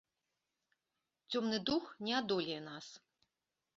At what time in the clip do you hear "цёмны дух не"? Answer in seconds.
1.31-2.13